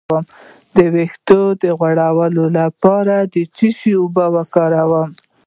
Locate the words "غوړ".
1.77-1.99